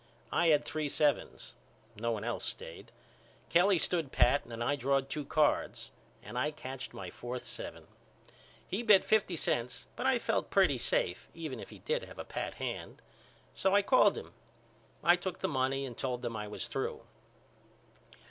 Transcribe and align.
I 0.31 0.47
had 0.47 0.65
three 0.65 0.89
sevens. 0.89 1.53
No 1.95 2.09
one 2.09 2.23
else 2.23 2.43
stayed. 2.43 2.91
Kelly 3.51 3.77
stood 3.77 4.11
pat 4.11 4.43
and 4.45 4.63
I 4.63 4.75
drawed 4.75 5.09
two 5.11 5.23
cards. 5.23 5.91
And 6.23 6.39
I 6.39 6.49
catched 6.49 6.91
my 6.91 7.11
fourth 7.11 7.45
seven. 7.45 7.85
He 8.67 8.81
bet 8.81 9.03
fifty 9.03 9.35
cents 9.35 9.85
but 9.95 10.07
I 10.07 10.17
felt 10.17 10.49
pretty 10.49 10.79
safe 10.79 11.27
even 11.35 11.59
if 11.59 11.69
he 11.69 11.77
did 11.77 12.01
have 12.05 12.17
a 12.17 12.25
pat 12.25 12.55
hand. 12.55 12.99
So 13.53 13.75
I 13.75 13.83
called 13.83 14.17
him. 14.17 14.33
I 15.03 15.15
took 15.15 15.37
the 15.37 15.47
money 15.47 15.85
and 15.85 15.95
told 15.95 16.23
them 16.23 16.35
I 16.35 16.47
was 16.47 16.65
through. 16.65 17.01